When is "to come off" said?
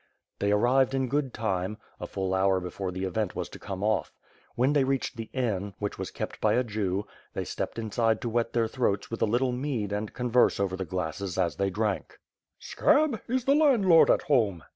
3.49-4.11